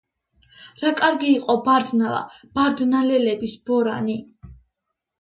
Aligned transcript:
რა 0.83 0.91
კარგი 1.01 1.29
იყო 1.35 1.57
ბარდნალა, 1.69 2.23
ბარდნალელების 2.57 3.57
ბორანი 3.71 4.21